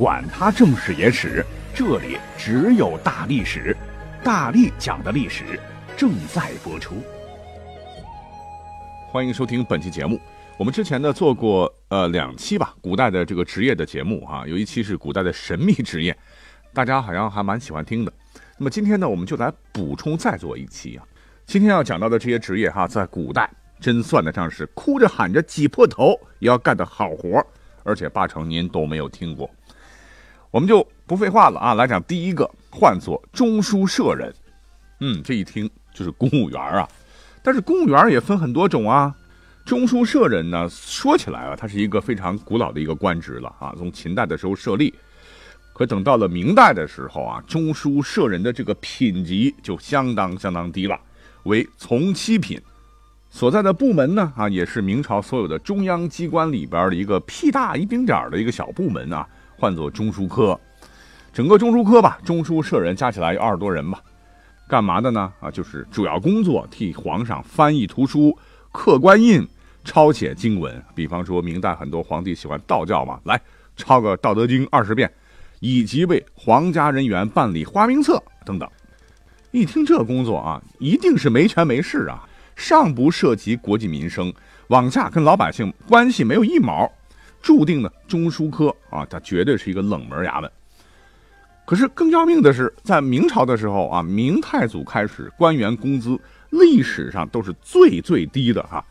[0.00, 1.44] 管他正史野史。
[1.74, 3.76] 这里只有大历史，
[4.24, 5.60] 大力讲的历史
[5.94, 6.94] 正在播出。
[9.10, 10.18] 欢迎收听本期节目。
[10.56, 16.16] 我们之前呢做过呃两期吧，古代的这个职业的节目哈，有一期是古代的神秘职业，
[16.72, 18.10] 大家好像还蛮喜欢听的。
[18.56, 21.04] 那么今天呢，我们就来补充再做一期啊。
[21.44, 27.44] 今天要讲到的这些职业哈，在古代真算得上是哭着喊着挤破头也要干的好活，
[27.82, 29.50] 而且八成您都没有听过。
[30.50, 34.34] 我们就不废话了啊，来讲第一个，唤作中书舍人。
[34.98, 36.88] 嗯，这一听就是公务员啊，
[37.40, 39.14] 但是公务员也分很多种啊。
[39.64, 44.92] 中书舍人呢，说起来啊，他是一个非常古老的一个官职了啊，从秦代的时候设立。
[45.72, 50.98] 可等到了明代的时候啊，中书舍人的这个品级就相当相当低了，
[51.44, 52.60] 为从七品，
[53.30, 59.24] 所在的部门呢啊，也是明朝所有的中央机关里边的一个屁大一丁点儿的一个小部门啊。
[59.60, 60.58] 唤作中书科，
[61.34, 64.00] 整个中书科吧，中书舍人加起来有二十多人吧，
[64.66, 65.30] 干嘛的呢？
[65.38, 68.34] 啊，就是主要工作替皇上翻译图书、
[68.72, 69.46] 刻官印、
[69.84, 70.82] 抄写经文。
[70.94, 73.38] 比方说，明代很多皇帝喜欢道教嘛，来
[73.76, 75.12] 抄个《道德经》二十遍，
[75.60, 78.66] 以及为皇家人员办理花名册等等。
[79.50, 82.26] 一听这工作啊，一定是没权没势啊，
[82.56, 84.32] 上不涉及国计民生，
[84.68, 86.90] 往下跟老百姓关系没有一毛。
[87.40, 90.50] 注定呢，中书科啊，它绝对是一个冷门衙门。
[91.64, 96.18] 可是更要命的是，在明朝的时候啊，明太祖开始，官员工资
[96.50, 98.84] 历史上都是最最低的哈。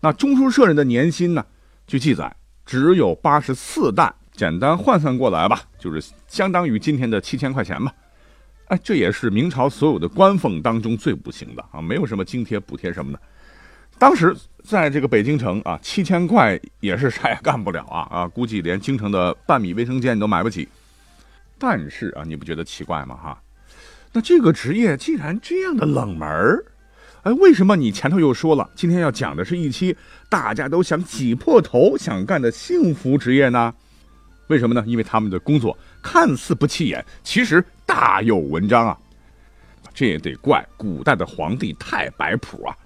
[0.00, 1.44] 那中书舍人的年薪呢，
[1.86, 2.34] 据记载
[2.66, 7.90] 只有八十四担，简单换算过来吧，就是相当于今天的七千块钱吧。
[8.66, 13.18] 哎，这也是明朝所有的官俸当中最不行的啊，没有什么津贴补贴什么的。
[13.98, 20.68] 当时在这个北京城啊，七千块也是啥也干不了啊啊，估计连京城的半米卫生间你都买不起。
[21.58, 23.16] 但是啊，你不觉得奇怪吗？
[23.16, 23.42] 哈，
[24.12, 26.64] 那这个职业既然这样的冷门儿，
[27.24, 29.96] 哎，为什么你前头又说了，今天要讲的是一期
[30.28, 33.74] 大家都想挤破头想干的幸福职业呢？
[34.46, 34.84] 为什么呢？
[34.86, 38.96] 因为他们的工作看似不起眼，其实大有文章啊。
[39.92, 42.76] 这也得怪古代的皇帝太摆谱啊。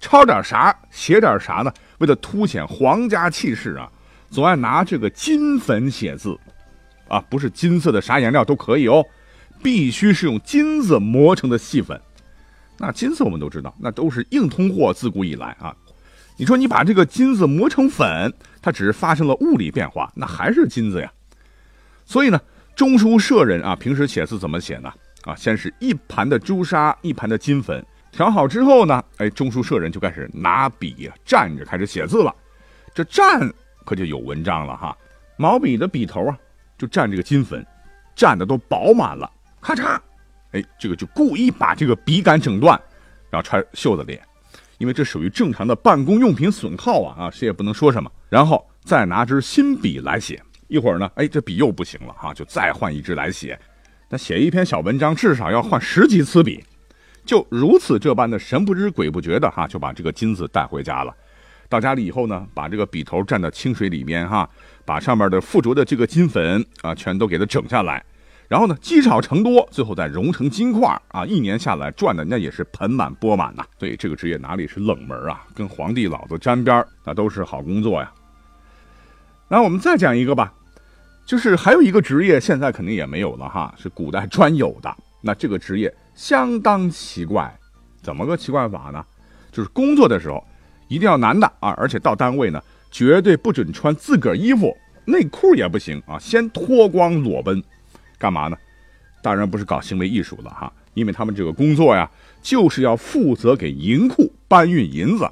[0.00, 1.72] 抄点啥写点啥呢？
[1.98, 3.90] 为了凸显皇家气势啊，
[4.30, 6.38] 总爱拿这个金粉写字，
[7.08, 9.04] 啊，不是金色的啥颜料都可以哦，
[9.62, 12.00] 必须是用金子磨成的细粉。
[12.76, 15.74] 那金子我们都知道，那都是硬通货，自古以来啊。
[16.36, 18.32] 你说你把这个金子磨成粉，
[18.62, 21.12] 它只是发生了物理变化，那还是金子呀。
[22.04, 22.40] 所以呢，
[22.76, 24.92] 中书舍人啊，平时写字怎么写呢？
[25.24, 27.84] 啊，先是一盘的朱砂，一盘的金粉。
[28.18, 32.34] 调好之后呢，哎，中书舍人就开始拿笔蘸着开始写字了。
[32.92, 33.48] 这蘸
[33.84, 34.98] 可就有文章了哈，
[35.36, 36.36] 毛笔的笔头啊，
[36.76, 37.64] 就蘸这个金粉，
[38.16, 39.30] 蘸的都饱满了。
[39.60, 39.96] 咔嚓，
[40.50, 42.76] 哎，这个就故意把这个笔杆整断，
[43.30, 44.18] 然后穿袖子里，
[44.78, 48.10] 因为这属于正常的办公用品损耗啊啊，谁也不能说什么。
[48.28, 53.56] 然后再拿支新笔来写，一会儿呢，哎，这笔又不行了哈，就再换一支来写。
[54.08, 56.64] 那写一篇小文章至少要换十几次笔。
[57.28, 61.14] 就如此这般的神不知鬼不觉的哈，就把这个金子带回家了。
[61.68, 64.48] 到家里以后呢，把这个笔头蘸到清水里面哈，
[64.86, 68.02] 把上面的附着的这个金粉啊，全都给它整下来。
[68.48, 73.62] 然后呢，积少成多，最后再融成金块啊，一年下来赚的那也是盆满钵满呐。
[73.78, 75.44] 所以这个职业哪里是冷门啊？
[75.54, 78.10] 跟皇帝老子沾边那都是好工作呀。
[79.48, 80.50] 那我们再讲一个吧，
[81.26, 84.96] 就是还有一个职业，现在肯定也没有了哈，是古代专有的。
[85.20, 85.94] 那这个职业。
[86.18, 87.56] 相当奇怪，
[88.02, 89.06] 怎么个奇怪法呢？
[89.52, 90.44] 就是工作的时候
[90.88, 92.60] 一定要男的啊，而且到单位呢
[92.90, 97.62] 绝对不准穿自个儿衣服，内裤也不行啊，先脱光裸奔，
[98.18, 98.56] 干嘛呢？
[99.22, 102.10] 当然不是搞行为艺术了哈，因为他们这个工作呀，
[102.42, 105.30] 就是要负责给银库搬运银子。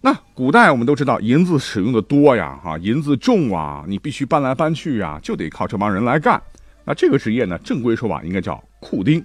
[0.00, 6.40] 那古代我们都知道银子使用的多呀，哈，银子重啊，你必须搬来搬去啊，就得靠这帮人来干。
[6.84, 9.24] 那这个职业呢，正规说法应该叫库丁。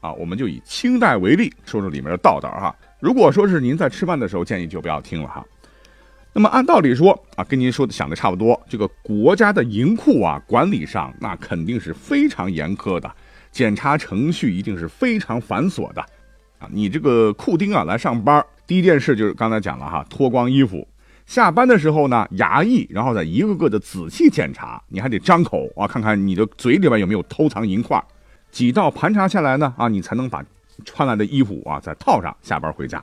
[0.00, 2.74] 啊，我们就以清代为例，说说里面的道道哈。
[2.98, 5.44] 如果说是您在吃饭的时候，建议就不要听了哈。
[6.32, 13.10] 那么按道理说啊，跟您说的想的差不多，这个国家的银库啊，管理上那肯定是非常严苛的，
[13.50, 16.00] 检查程序一定是非常繁琐的，
[16.60, 20.86] 啊，你这个库丁啊来上班，第一件事就是刚才讲了哈，脱光衣服，
[21.26, 28.00] 下班的时候呢，牙医然后再一个个的仔细检查，你还得张口啊，看看你的嘴里边有没有偷藏银块，
[28.50, 30.44] 几道盘查下来呢，啊，你才能把
[30.84, 33.02] 穿来的衣服啊再套上，下班回家。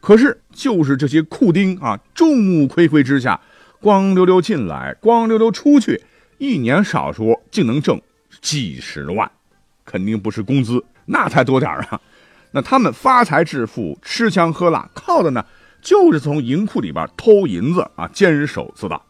[0.00, 3.40] 可是就是这些库丁啊，众目睽睽之下，
[3.80, 6.02] 光溜溜进来，光溜溜出去，
[6.38, 8.00] 一年少说竟能挣
[8.40, 9.30] 几十万。
[9.84, 12.00] 肯定不是工资，那才多点啊！
[12.50, 15.44] 那他们发财致富、吃香喝辣，靠的呢，
[15.80, 19.00] 就是从银库里边偷银子啊，监守自盗。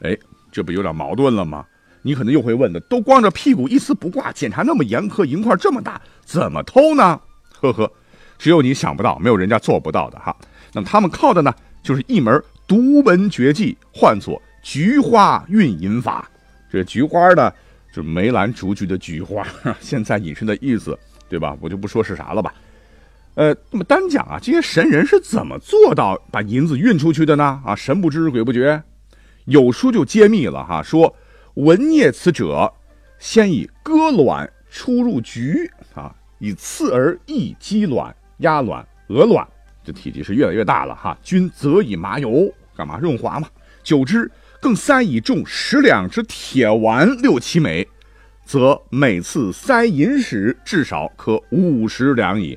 [0.00, 0.16] 哎，
[0.50, 1.66] 这不有点矛盾了吗？
[2.02, 7.20] 你可能又会问的，都光着屁股一丝不挂，检查那么严苛，银块这么大，怎么偷呢？
[7.60, 7.90] 呵呵，
[8.38, 10.36] 只有你想不到，没有人家做不到的哈。
[10.72, 16.28] 那么他们靠的呢，就是一门独门绝技，唤作菊花运银法。
[16.70, 17.52] 这菊花呢？
[17.90, 19.44] 就是梅兰竹菊的菊花，
[19.80, 20.96] 现在引申的意思，
[21.26, 21.56] 对吧？
[21.58, 22.52] 我就不说是啥了吧。
[23.34, 27.62] 呃，那么单讲啊，这些神人是怎么做到把银子运出去的呢？
[27.64, 28.80] 啊，神不知鬼不觉，
[29.46, 31.12] 有书就揭秘了哈，说
[31.58, 32.72] 闻孽此者，
[33.18, 39.44] 先以割卵出入局啊，以次而益鸡卵、鸭卵、鹅卵，
[39.82, 41.18] 这体积是越来越大了哈。
[41.20, 43.48] 均则以麻油干嘛润滑嘛，
[43.82, 44.30] 久之。
[44.60, 47.88] 更塞以重十两之铁丸六七枚，
[48.44, 52.56] 则每次塞银时至少可五十两矣。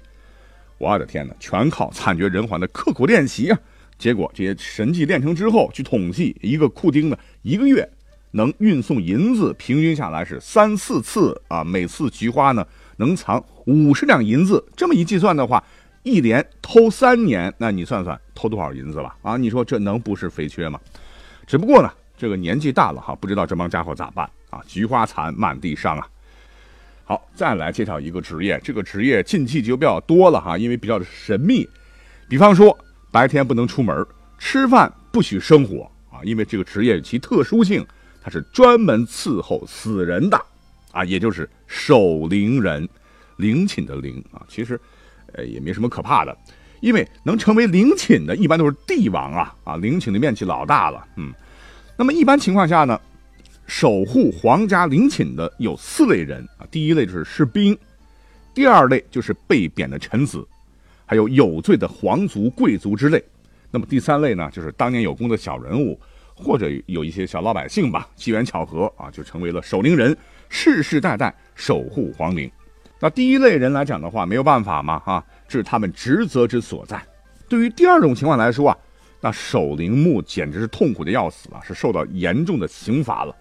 [0.77, 3.59] 我的天哪，全靠惨绝人寰的刻苦练习啊！
[3.97, 7.87] 结果这些神技练成之后，据统计，一个库丁呢，一个月
[8.31, 11.63] 能运送银子，平均下来是三四次啊。
[11.63, 12.65] 每次菊花呢，
[12.97, 14.63] 能藏五十两银子。
[14.75, 15.63] 这么一计算的话，
[16.03, 19.37] 一连偷三年，那你算算偷多少银子了啊？
[19.37, 20.79] 你说这能不是肥缺吗？
[21.45, 24.61] 只不过呢，这个年纪大了哈，不知道这帮家伙咋办啊？
[24.65, 26.07] 菊花残，满地伤啊！
[27.03, 31.67] 好，再来介绍一个职业，这个职业禁忌就比较多了哈，因为比较神秘。
[32.29, 32.77] 比方说，
[33.11, 34.05] 白天不能出门，
[34.37, 37.85] 吃饭不许生火啊，因为这个职业其特殊性，
[38.21, 40.39] 他是专门伺候死人的
[40.91, 42.87] 啊，也就是守灵人，
[43.37, 44.79] 陵寝的陵啊，其实
[45.33, 46.37] 呃也没什么可怕的。
[46.81, 51.31] 因为能成为陵寝的，一般都是帝王啊啊，陵寝的面积老大了，嗯。
[51.95, 52.99] 那么一般情况下呢，
[53.67, 57.77] 守护皇家陵寝的有四类人啊，第一类就是士兵，
[58.55, 60.43] 第二类就是被贬的臣子，
[61.05, 63.23] 还有有罪的皇族贵族之类。
[63.69, 65.99] 那么第三类呢，就是当年有功的小人物，
[66.41, 70.17] 或者有一些小老百姓吧，机缘巧合啊，就成为了守陵人，
[70.49, 72.51] 世世代代守护皇陵。
[72.99, 75.23] 那第一类人来讲的话，没有办法嘛，哈。
[75.47, 77.01] 这是他们职责之所在。
[77.47, 78.77] 对于第二种情况来说啊，
[79.19, 83.35] 那守陵墓简直是痛苦的要死啊，是受到严重的刑罚了。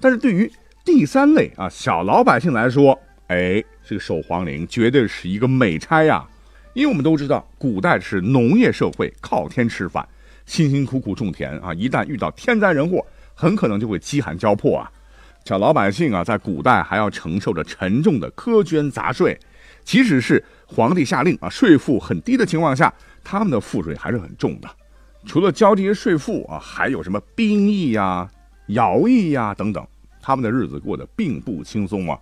[0.00, 0.50] 但是对于
[0.84, 6.26] 第三类啊小老百姓来说，哎，这个守皇陵绝对是一个美差呀。
[6.72, 10.06] 因为我们都知道，古代是农业社会，靠天吃饭，
[10.46, 13.04] 辛辛苦苦种田啊，一旦遇到天灾人祸，
[13.34, 14.90] 很可能就会饥寒交迫啊。
[15.44, 19.38] 小老百姓啊，在古代还要承受着沉重的苛捐杂税，
[19.84, 20.42] 即使是。
[20.68, 24.68] 皇帝下令啊，税负很低的情况下，他们的赋税还是很重的。
[25.24, 28.28] 除了交这些税赋啊，还有什么兵役呀、
[28.66, 29.86] 徭役呀等等，
[30.20, 32.18] 他们的日子过得并不轻松啊。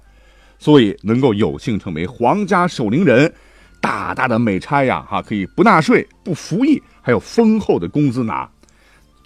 [0.58, 3.32] 所以能够有幸成为皇家守陵人，
[3.80, 5.00] 大大的美差呀！
[5.08, 8.48] 哈，可以不纳税、不服役，还有丰厚的工资拿。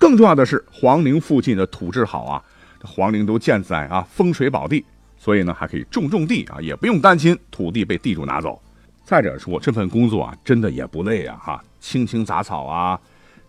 [0.00, 2.42] 更重要的是，皇陵附近的土质好啊，
[2.82, 4.84] 皇陵都建在啊风水宝地，
[5.16, 8.60] 所以呢还可以种种地啊，也不用担心土地被地主拿走。
[9.04, 13.00] 再者说，这份工作啊，真的也不累啊，哈，清清杂草啊，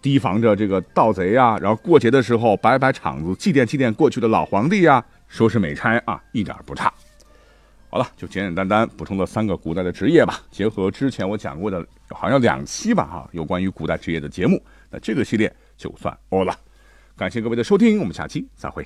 [0.01, 6.93] 提防着这个盗贼啊，然后过节的时候摆摆场子，祭奠祭奠过去的老皇帝呀，说是美差啊，一点不差。
[7.91, 16.55] 好了，就简简单单补充了三个古代的职业吧，结合之前我讲过的，好像两期吧，哈，有关于古代职业的节目，那这个系列就算 all 了。
[17.17, 18.86] 感谢各位的收听，我们下期再会。